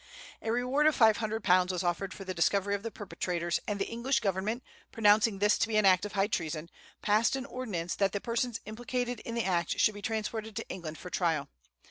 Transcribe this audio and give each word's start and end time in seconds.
A 0.41 0.51
reward 0.51 0.87
of 0.87 0.97
£500 0.97 1.69
was 1.71 1.83
offered 1.83 2.11
for 2.11 2.23
the 2.23 2.33
discovery 2.33 2.73
of 2.73 2.81
the 2.81 2.89
perpetrators; 2.89 3.59
and 3.67 3.77
the 3.77 3.85
English 3.87 4.19
government, 4.19 4.63
pronouncing 4.91 5.37
this 5.37 5.59
to 5.59 5.67
be 5.67 5.77
an 5.77 5.85
act 5.85 6.05
of 6.05 6.13
high 6.13 6.25
treason, 6.25 6.71
passed 7.03 7.35
an 7.35 7.45
ordinance 7.45 7.93
that 7.93 8.11
the 8.11 8.19
persons 8.19 8.61
implicated 8.65 9.19
in 9.19 9.35
the 9.35 9.45
act 9.45 9.79
should 9.79 9.93
be 9.93 10.01
transported 10.01 10.55
to 10.55 10.67
England 10.69 10.97
for 10.97 11.11
trial. 11.11 11.49